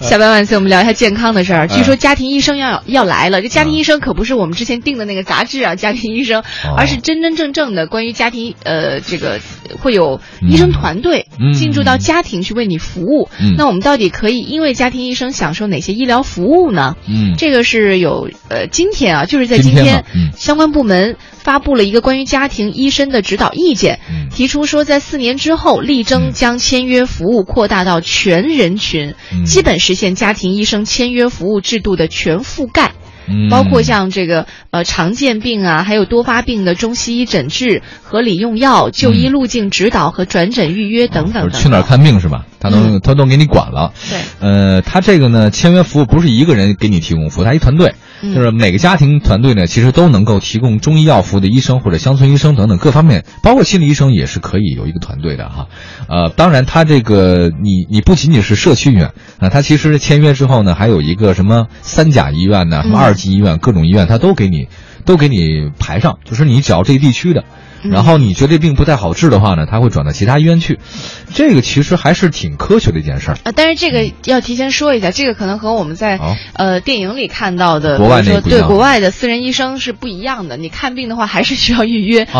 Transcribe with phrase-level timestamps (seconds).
[0.00, 1.68] 下班万岁，我们聊一下健康的事儿。
[1.68, 6.42] 据说家庭医生要要来了，这家庭医生可不是我们之前订的那个杂志啊，家庭医生，
[6.76, 9.40] 而是真真正正的关于家庭呃这个
[9.80, 13.28] 会有医生团队进驻到家庭去为你服务。
[13.58, 16.96] 那我们到底可以因为家庭医生享受哪些医疗服务呢？
[17.06, 20.04] 嗯，这个是有呃今天啊，就是在今天
[20.36, 21.16] 相关部门。
[21.40, 23.98] 发布了一个关于家庭医生的指导意见，
[24.30, 29.14] 提出说，在四年之后，力争将签约服务扩大到全人群，
[29.46, 32.92] 基本实现家庭医生签约服务制度的全覆盖，
[33.50, 41.50] 包括像这个呃常见病啊，还有多发病的中西医诊治、合理用药、就医路径指导和转诊预约等等。
[41.50, 42.46] 去哪儿看病是吧？
[42.60, 43.92] 他都他都给你管了。
[44.08, 47.94] 对，呃，他这个呢，签约服务不是一个人给你提供服务，他一团队。
[48.22, 55.68] 就是每个家庭团队呢，其实都能够提供中医药服务的医生或者乡村医生等等各方面，包括心理医生也是可以有一个团队的哈。
[56.08, 64.68] 呃，当然他这个你你不仅仅是社区医院啊，他其实签约之后呢，还有一个什么三甲医院呢，什么二级医院，各种医院他都给你
[65.10, 67.42] 都给你排上，就是你只要这个地区的。
[67.82, 70.78] 然后你觉得这病不太好治的话呢，他会转到其他医院去，
[71.32, 73.52] 这个其实还是挺科学的一件事儿啊。
[73.56, 76.20] 但是这个要提前说一下，这个可能和我们在
[76.52, 80.58] 呃电影里看到的，国外那对国外的私人医生是不一样的。
[80.58, 82.28] 你看病的话还是需要预约。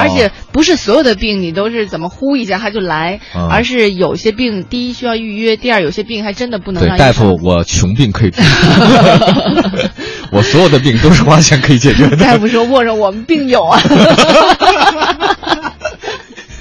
[0.00, 6.82] 而且不是所有的病你都是怎么呼一下他就来，而是有些病第一需要预约，第二有些病还真的不能。
[6.82, 8.42] 对，大夫，我穷病可以治，
[10.30, 12.16] 我所有的病都是花钱可以解决的。
[12.16, 13.80] 大夫说：“握着我们病友啊。”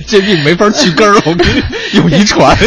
[0.08, 1.62] 这病没法去根儿，我跟你
[1.94, 2.58] 有遗传。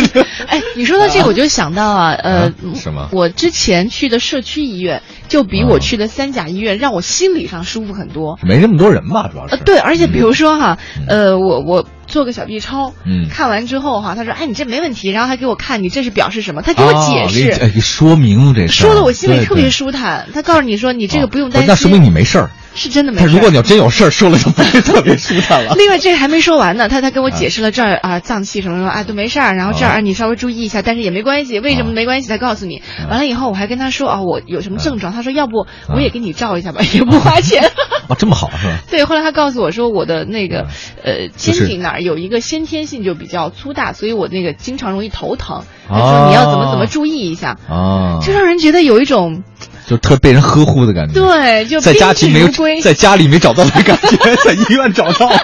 [0.53, 3.09] 哎，你说到这个，我就想到啊，呃，什么？
[3.13, 8.39] 我之前去的社区医院，就比我去的三甲医院让我心理上舒服很多。
[8.43, 9.57] 没那么多人吧，主要是。
[9.57, 10.79] 对，而且比如说哈，
[11.09, 11.87] 呃，我我。
[12.05, 16.61] 做个小 B 超，嗯，看完之后哈，他说：“哎，你这没问题。”然后还给我看，你这是表示什么？
[16.61, 20.29] 他给我解释，哎，说明这说的我心里特别舒坦。
[20.35, 23.29] 他告诉你说，你这个不用担心，那说明你没事儿，是真的没事儿。
[23.29, 25.75] 如果你要真有事儿，说了就特别舒坦了。
[25.77, 31.61] 另外，这还没说完呢，他他跟我解释了这儿啊脏器什么什么啊都没事儿，然后这儿你稍微注意一下，但是也没关系。
[31.61, 32.29] 为什么没关系？
[32.29, 32.83] 他告诉你。
[33.09, 35.13] 完了以后，我还跟他说啊，我有什么症状？
[35.13, 37.63] 他说要不我也给你照一下吧， 也不花钱。
[38.09, 38.79] 啊，这么好是吧？
[38.91, 40.67] 对，后来他告诉我说，我的那个
[41.05, 45.63] 呃肩颈那儿有一个先天性就比较粗大，所以我那个经常容易头疼。
[45.89, 49.43] 他说你要怎么怎么注意一下啊，就让人觉得有一种
[49.93, 51.21] 就特被人呵护的感觉。
[51.21, 52.49] 对，就在家庭没
[52.81, 55.39] 在家里没找到的感觉， 在医院找到了，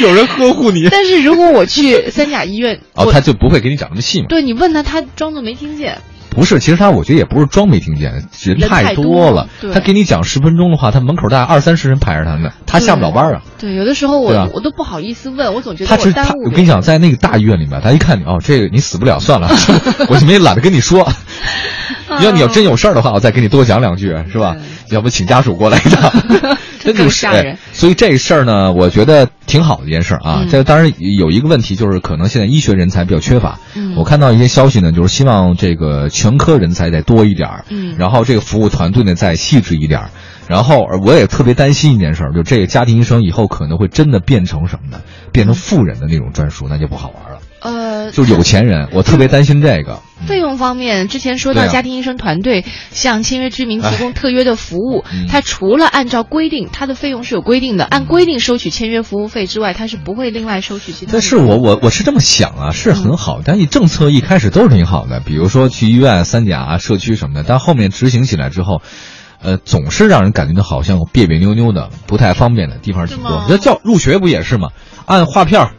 [0.00, 0.88] 有人呵护你。
[0.90, 4.26] 但是如果我去三甲医院，哦，他就不会给你讲那么细嘛。
[4.28, 5.98] 对你问他，他装作没听见。
[6.30, 9.48] 不是，其实他我觉得也不是装没听见，人太多了。
[9.72, 13.42] 他给你讲十分钟的话，他门口大概二三十人排着他呢，他下不了班啊。
[13.58, 16.34] 对，有的时候我我都不好意思问，我总觉得他是他。
[16.44, 19.48] 我跟你讲，在那个大医院里面，他一看你哦，这个你死不了，算了，
[20.10, 21.08] 我就没懒得跟你说。
[22.22, 24.56] 要你要真有事儿的话，我再给你多讲两句，是吧？
[24.90, 26.10] 要不请家属过来一趟，
[26.80, 27.58] 真就吓人。
[27.72, 30.44] 所以这事儿呢，我觉得挺好的一件事儿啊。
[30.50, 33.58] 这当然有一个问题，就是可能现在医学人才比较缺乏。
[33.96, 37.64] 我看到一些消息呢，就是希望这个全科人才再多一点儿，
[37.98, 40.10] 然后这个服务团队呢再细致一点儿。
[40.48, 45.02] 然后我也特别担心一件事儿，就这个家庭医生以后可能会真的变成什么呢？
[45.30, 47.38] 变成富人的那种专属，那就不好玩了。
[47.60, 51.08] 呃，就有钱人，我特别担心这个费用方面。
[51.08, 61.12] 之前说到家庭医生团队向签约居民提供特约的服务，他除了按照规定，他的费用是有规定的，按规定收取签约服务费之外，他是不会另外收取其他。
[61.12, 68.82] 但是我我我是这么想啊，是很好，但你政策一开始都是挺好的，比如说去医院、三甲、社区什么的，但后面执行起来之后，
[69.42, 73.44] 呃，总是让人感觉到好像别别扭扭的，不太方便的地方挺多。
[73.48, 74.70] 那叫入学不也是吗？
[75.06, 75.70] 按划片。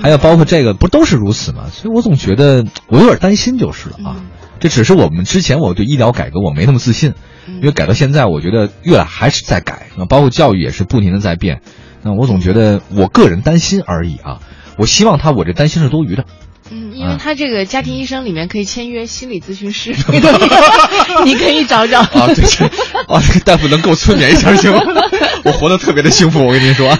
[0.00, 1.64] 还有包括这个，不都是如此吗？
[1.70, 4.16] 所以我总觉得我有点担心就是了啊。
[4.58, 7.12] 这只是我们之前我对医疗改革我没那么自信，
[7.46, 11.60] 因为改到现在，我觉得越来还是在改，包括教育也是不停的在变。
[12.00, 14.40] 那我总觉得我个人担心而已啊。
[14.78, 16.24] 我希望他我这担心是多余的。
[16.72, 19.94] 嗯，因为他这个家庭医生里面可以签约心理咨询师，
[21.24, 22.26] 你可以找找啊。
[22.34, 22.44] 对，
[23.06, 24.80] 啊，这个大夫能够催眠一下行吗？
[25.44, 26.98] 我活得特别的幸福，我跟您说。